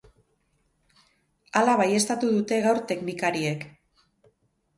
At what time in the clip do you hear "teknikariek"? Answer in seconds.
2.93-3.71